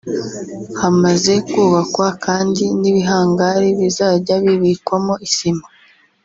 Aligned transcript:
hamaze 0.81 1.33
kubakwa 1.49 2.07
kandi 2.25 2.63
n’ibihangari 2.81 3.69
bizajya 3.79 4.35
bibikwamo 4.43 5.13
isima 5.27 5.65